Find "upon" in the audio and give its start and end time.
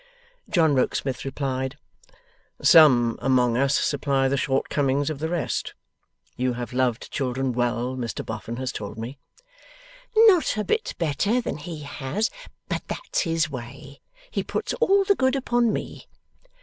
15.35-15.71